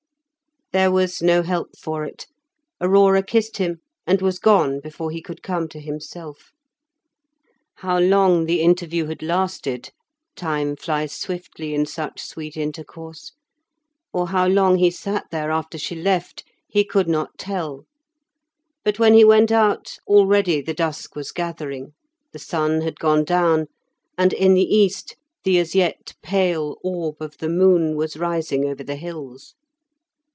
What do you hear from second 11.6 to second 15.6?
in such sweet intercourse), or how long he sat there